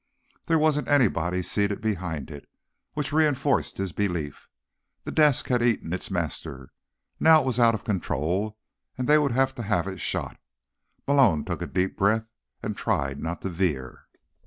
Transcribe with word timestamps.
There 0.47 0.57
wasn't 0.57 0.87
anybody 0.87 1.43
seated 1.43 1.79
behind 1.79 2.31
it, 2.31 2.49
which 2.95 3.13
reinforced 3.13 3.77
his 3.77 3.91
belief. 3.91 4.49
The 5.03 5.11
desk 5.11 5.45
had 5.49 5.61
eaten 5.61 5.93
its 5.93 6.09
master. 6.09 6.71
Now 7.19 7.41
it 7.41 7.45
was 7.45 7.59
out 7.59 7.75
of 7.75 7.83
control 7.83 8.57
and 8.97 9.07
they 9.07 9.19
would 9.19 9.33
have 9.33 9.53
to 9.53 9.61
have 9.61 9.85
it 9.87 10.01
shot. 10.01 10.37
Malone 11.05 11.45
took 11.45 11.61
a 11.61 11.67
deep 11.67 11.97
breath 11.99 12.31
and 12.63 12.75
tried 12.75 13.21
not 13.21 13.43
to 13.43 13.49
veer. 13.49 14.07